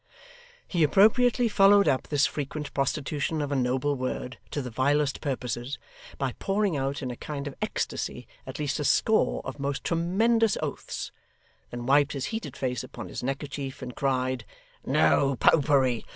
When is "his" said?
12.13-12.25, 13.09-13.21